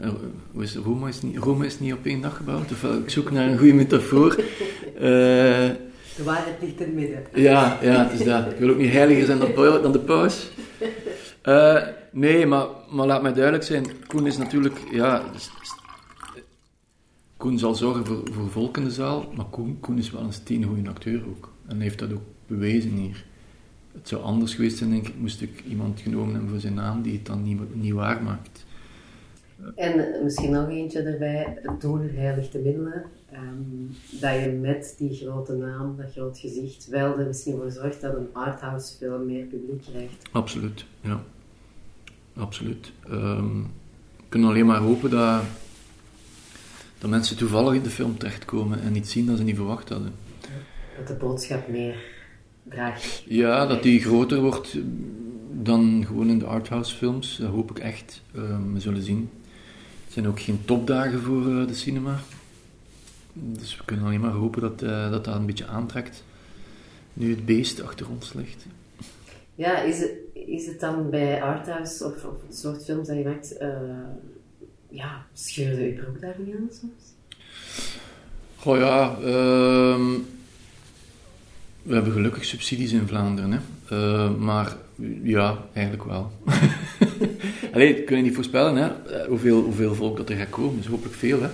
[0.00, 2.70] uh, is, Rome, is niet, Rome is niet op één dag gebouwd.
[2.70, 4.40] Of, ik zoek naar een goede metafoor.
[5.00, 5.70] Uh,
[6.18, 7.22] de waarheid ligt in het midden.
[7.34, 8.50] Ja, ja, het is dat.
[8.50, 10.50] Ik wil ook niet heiliger zijn dan, dan de paus.
[11.44, 13.86] Uh, nee, maar, maar laat mij duidelijk zijn.
[14.06, 15.22] Koen is natuurlijk, ja...
[17.36, 20.32] Koen zal zorgen voor, voor volk in de zaal, maar Koen, Koen is wel een
[20.32, 21.52] steengoede acteur ook.
[21.66, 23.24] En heeft dat ook bewezen hier.
[23.92, 27.02] Het zou anders geweest zijn, denk ik, moest ik iemand genomen hebben voor zijn naam
[27.02, 28.64] die het dan niet, niet waar maakt.
[29.74, 33.04] En misschien nog eentje erbij, het doel heiligt de middelen.
[33.32, 38.00] Um, dat je met die grote naam, dat groot gezicht, wel er misschien voor zorgt
[38.00, 40.28] dat een arthouse film meer publiek krijgt.
[40.30, 41.22] Absoluut, ja.
[42.36, 42.92] Absoluut.
[43.10, 43.62] Um,
[44.16, 45.42] we kunnen alleen maar hopen dat,
[46.98, 50.12] dat mensen toevallig in de film terechtkomen en niet zien dat ze niet verwacht hadden.
[50.96, 51.96] Dat de boodschap meer
[52.62, 53.24] draagt.
[53.26, 54.76] Ja, dat die groter wordt
[55.52, 57.36] dan gewoon in de arthouse films.
[57.36, 58.22] Dat hoop ik echt.
[58.36, 59.30] Um, we zullen zien.
[60.04, 62.20] Het zijn ook geen topdagen voor uh, de cinema.
[63.40, 66.24] Dus we kunnen alleen maar hopen dat, uh, dat dat een beetje aantrekt.
[67.12, 68.66] Nu het beest achter ons ligt.
[69.54, 73.24] Ja, is het, is het dan bij arthouse of, of het soort films dat je
[73.24, 73.68] maakt, uh,
[74.88, 77.16] ja, scheurde je broek daar niet aan soms?
[78.56, 80.16] Goh ja, uh,
[81.82, 83.58] we hebben gelukkig subsidies in Vlaanderen, hè.
[83.92, 84.76] Uh, maar
[85.22, 86.32] ja, eigenlijk wel.
[87.74, 88.90] Alleen, we kunnen niet voorspellen hè,
[89.26, 90.76] hoeveel, hoeveel volk dat er gaat komen.
[90.76, 91.48] Dus hopelijk veel, hè.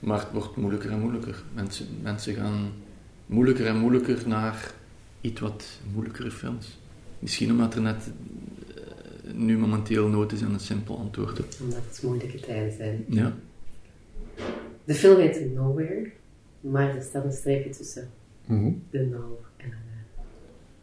[0.00, 1.42] Maar het wordt moeilijker en moeilijker.
[1.54, 2.72] Mensen, mensen gaan
[3.26, 4.74] moeilijker en moeilijker naar
[5.20, 6.78] iets wat moeilijkere films.
[7.18, 8.10] Misschien omdat er net
[8.68, 11.60] uh, nu momenteel nood is aan een simpel antwoord.
[11.60, 13.04] Omdat het moeilijke tijden zijn.
[13.08, 13.34] Ja.
[14.84, 16.10] De film heet Nowhere,
[16.60, 18.10] maar er staat een streepje tussen.
[18.46, 18.82] Mm -hmm.
[18.90, 19.72] De Now en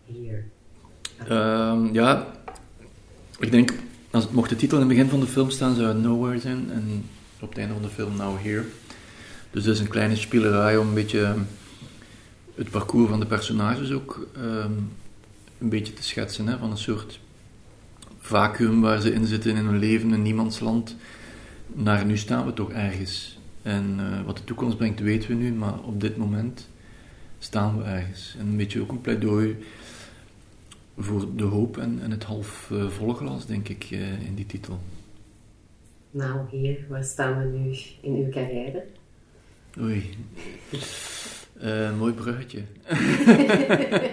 [0.05, 0.43] de Here.
[1.29, 2.33] Uh, ja,
[3.39, 3.73] ik denk,
[4.11, 6.39] als het mocht de titel in het begin van de film staan, zou het Nowhere
[6.39, 6.71] zijn.
[6.71, 7.03] En
[7.41, 8.63] op het einde van de film Now Here.
[9.51, 11.35] Dus dat is een kleine spielerij om een beetje
[12.55, 14.91] het parcours van de personages ook um,
[15.59, 16.47] een beetje te schetsen.
[16.47, 17.19] Hè, van een soort
[18.19, 20.95] vacuüm waar ze in zitten in hun leven, in niemandsland.
[21.67, 23.39] Naar nu staan we toch ergens.
[23.61, 26.69] En uh, wat de toekomst brengt weten we nu, maar op dit moment
[27.39, 28.35] staan we ergens.
[28.39, 29.57] En een beetje ook een pleidooi
[30.97, 34.45] voor de hoop en, en het half uh, volle glas, denk ik, uh, in die
[34.45, 34.79] titel.
[36.11, 38.83] Nou, hier, waar staan we nu in uw carrière?
[39.81, 40.09] Oei.
[41.63, 42.61] Uh, mooi bruggetje.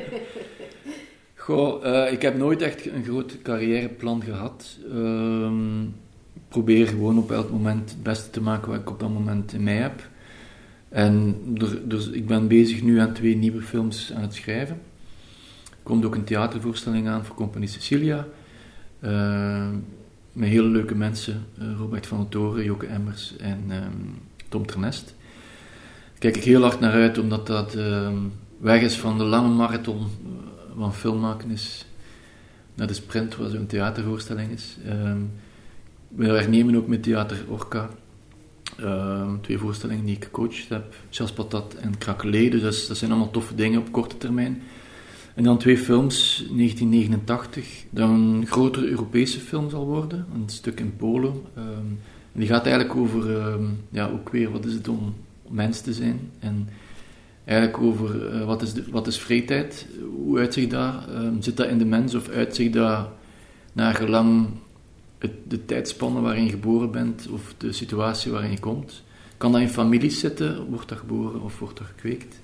[1.35, 4.79] Goh, uh, ik heb nooit echt een groot carrièreplan gehad.
[6.35, 9.53] Ik probeer gewoon op elk moment het beste te maken wat ik op dat moment
[9.53, 10.09] in mij heb.
[10.89, 14.81] En er, dus ik ben bezig nu aan twee nieuwe films aan het schrijven.
[15.71, 18.27] Er komt ook een theatervoorstelling aan voor Compagnie Cecilia.
[19.01, 19.69] Uh,
[20.33, 21.47] met hele leuke mensen.
[21.79, 25.15] Robert van der Toren, Joke Emmers en um, Tom Ternest
[26.19, 28.13] kijk ik heel hard naar uit, omdat dat uh,
[28.59, 31.87] weg is van de lange marathon eh, van filmmaken is
[32.75, 34.77] naar de sprint, wat zo'n theatervoorstelling is.
[34.87, 35.19] Ehm,
[36.09, 37.89] we hernemen ook met Theater Orca.
[38.79, 42.49] Ehm, twee voorstellingen die ik gecoacht heb, Chas Patat en Krakelé.
[42.49, 44.63] Dus dat, zijn allemaal toffe dingen op korte termijn.
[45.35, 50.97] En dan twee films, 1989, dat een grotere Europese film zal worden, een stuk in
[50.97, 51.35] Polen.
[51.59, 51.99] Um,
[52.33, 53.59] die gaat eigenlijk over,
[53.91, 55.15] ja, ook weer, wat is het om
[55.49, 56.31] mens te zijn?
[56.39, 56.69] En
[57.45, 60.95] eigenlijk over uh, wat, is de, wat is vrijheid, hoe uitzicht dat?
[61.41, 63.09] zit dat in de mens of uitzicht dat
[63.73, 64.49] naar gelang
[65.49, 69.03] de tijdspannen waarin je geboren bent of de situatie waarin je komt.
[69.37, 70.67] Kan dat in families zitten?
[70.71, 72.41] Wordt dat geboren of wordt dat gekweekt?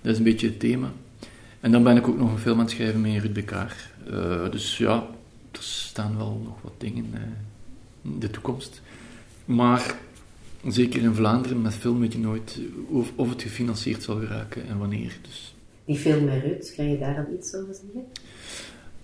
[0.00, 0.92] Dat is een beetje het thema.
[1.60, 3.90] En dan ben ik ook nog een film aan het schrijven met Ruud Bekaar.
[4.10, 5.06] Uh, dus ja,
[5.50, 7.20] er staan wel nog wat dingen uh,
[8.02, 8.82] in de toekomst.
[9.44, 9.94] Maar
[10.68, 14.78] zeker in Vlaanderen met film weet je nooit of, of het gefinancierd zal geraken en
[14.78, 15.18] wanneer.
[15.22, 15.54] Dus.
[15.84, 18.04] Die film met Ruud, kan je daar dan iets over zeggen?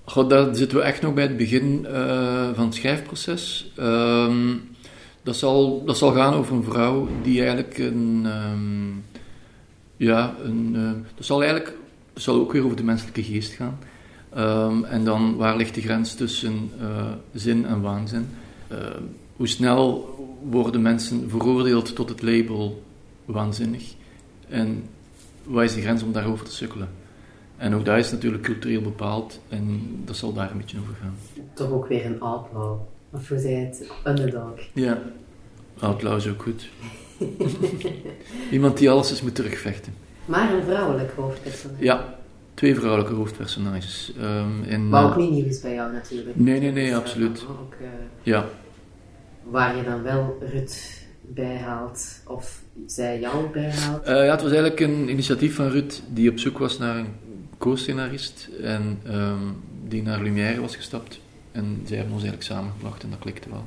[0.05, 3.73] God, daar zitten we echt nog bij het begin uh, van het schrijfproces.
[3.77, 4.55] Ehm,
[5.23, 8.27] dat, zal, dat zal gaan over een vrouw die eigenlijk een.
[8.27, 9.05] Um,
[9.97, 11.77] ja, een, uh, dat zal eigenlijk.
[12.13, 13.79] Dat zal ook weer over de menselijke geest gaan.
[14.37, 18.29] Um, en dan waar ligt de grens tussen uh, zin en waanzin?
[19.39, 20.17] Hoe snel
[20.51, 22.83] worden mensen veroordeeld tot het label
[23.25, 23.95] waanzinnig?
[24.49, 24.85] En
[25.45, 26.89] waar is de grens om daarover te sukkelen?
[27.57, 31.15] En ook dat is natuurlijk cultureel bepaald en dat zal daar een beetje over gaan.
[31.53, 32.79] Toch ook weer een outlaw.
[33.11, 33.91] Of hoe zei het?
[34.05, 34.61] Underdog.
[34.73, 35.03] Ja,
[35.79, 36.69] outlaw is ook goed.
[38.51, 39.95] Iemand die alles is moet terugvechten.
[40.25, 41.85] Maar een vrouwelijk hoofdpersonage.
[41.85, 42.19] Ja,
[42.55, 44.13] twee vrouwelijke hoofdpersonages.
[44.21, 46.37] Um, in, Wat ook niet nieuw is bij jou natuurlijk.
[46.37, 47.45] Nee, nee, nee, absoluut.
[47.51, 47.89] Ook, uh,
[48.23, 48.47] ja.
[49.51, 54.09] Waar je dan wel Rut bijhaalt, of zij jou bijhaalt?
[54.09, 57.15] Uh, ja, het was eigenlijk een initiatief van Rut die op zoek was naar een
[57.59, 59.57] co-scenarist en um,
[59.89, 61.21] die naar Lumière was gestapt.
[61.53, 63.65] En zij hebben ons eigenlijk samengebracht en dat klikte wel.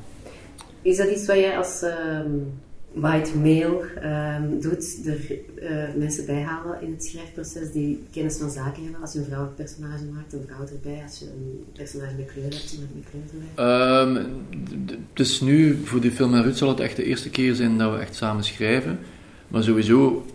[0.81, 2.59] Is dat iets wat jij als um,
[2.93, 3.83] white male
[4.39, 5.05] um, doet?
[5.05, 5.19] Er
[5.61, 9.01] uh, mensen bijhalen in het schrijfproces die kennis van zaken hebben?
[9.01, 11.01] Als je een vrouwelijk personage maakt, een vrouw erbij.
[11.03, 13.23] Als je een personage met kleur hebt, met kleur
[13.65, 14.25] erbij.
[15.13, 17.93] dus nu, voor die film en Ruud, zal het echt de eerste keer zijn dat
[17.93, 18.99] we echt samen schrijven.
[19.47, 20.25] Maar sowieso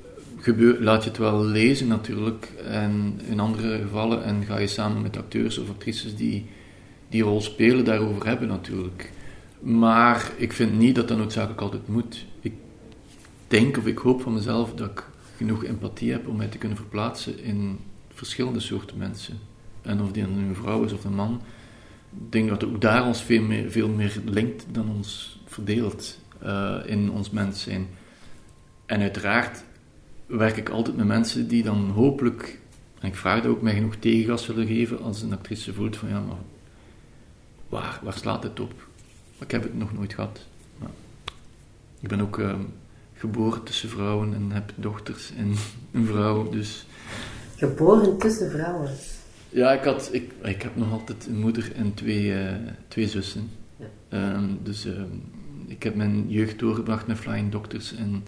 [0.40, 2.52] gebeur, laat je het wel lezen natuurlijk.
[2.64, 6.46] En in andere gevallen en ga je samen met acteurs of actrices die
[7.08, 9.10] die rol spelen daarover hebben natuurlijk.
[9.60, 12.24] Maar ik vind niet dat dat noodzakelijk altijd moet.
[12.40, 12.52] Ik
[13.48, 15.04] denk of ik hoop van mezelf dat ik
[15.36, 19.38] genoeg empathie heb om mij te kunnen verplaatsen in verschillende soorten mensen.
[19.82, 21.40] En of die een vrouw is of een man.
[22.10, 26.76] Ik denk dat ook daar ons veel meer, veel meer linkt dan ons verdeelt uh,
[26.84, 27.86] in ons mens zijn.
[28.86, 29.64] En uiteraard
[30.26, 32.60] werk ik altijd met mensen die dan hopelijk,
[33.00, 36.08] en ik vraag dat ook, mij genoeg tegengas willen geven als een actrice voelt van
[36.08, 38.85] ja, maar waar, slaat het op?
[39.38, 40.46] Ik heb het nog nooit gehad.
[40.78, 40.90] Maar
[42.00, 42.60] ik ben ook ehm,
[43.14, 45.54] geboren tussen vrouwen en heb dochters en
[46.00, 46.86] een vrouw, dus...
[47.56, 48.90] Geboren tussen vrouwen?
[49.48, 52.52] Ja, ik, had, ik, ik heb nog altijd een moeder en twee, uh,
[52.88, 53.50] twee zussen.
[53.76, 54.34] Ja.
[54.34, 55.22] Um, dus um,
[55.66, 58.24] ik heb mijn jeugd doorgebracht met Flying Doctors en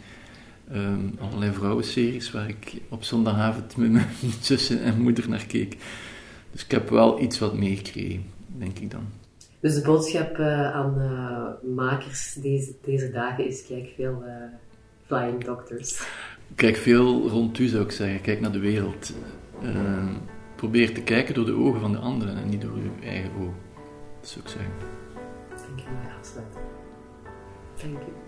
[0.72, 4.08] um, allerlei vrouwenseries waar ik op zondagavond met mijn
[4.40, 5.76] zussen en moeder naar keek.
[6.52, 9.06] Dus ik heb wel iets wat meegekregen, denk ik dan.
[9.60, 14.32] Dus de boodschap uh, aan uh, makers deze, deze dagen is: kijk veel uh,
[15.06, 16.02] Flying Doctors.
[16.54, 18.20] Kijk veel rond u, zou ik zeggen.
[18.20, 19.12] Kijk naar de wereld.
[19.62, 20.14] Ehm,
[20.56, 23.56] probeer te kijken door de ogen van de anderen en niet door uw eigen ogen.
[24.20, 24.72] Dat zou ik zeggen.
[25.48, 25.84] Dank je
[26.34, 26.44] wel.
[27.76, 28.27] Dank je.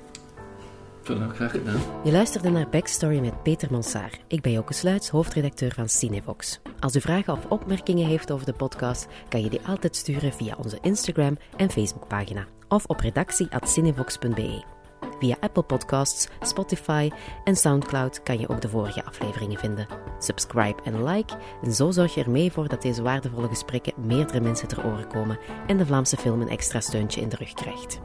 [1.03, 1.81] Graag gedaan.
[2.05, 4.19] Je luisterde naar Backstory met Peter Monsaar.
[4.27, 6.61] Ik ben Joke Sluits, hoofdredacteur van Cinevox.
[6.81, 10.57] Als u vragen of opmerkingen heeft over de podcast, kan je die altijd sturen via
[10.59, 14.63] onze Instagram en Facebookpagina of op redactie.cinevox.be.
[15.21, 17.11] Via Apple Podcasts, Spotify
[17.45, 19.87] en Soundcloud kan je ook de vorige afleveringen vinden.
[20.19, 24.41] Subscribe en like en zo zorg je er mee voor dat deze waardevolle gesprekken meerdere
[24.41, 28.01] mensen ter oren komen en de Vlaamse film een extra steuntje in de rug krijgt.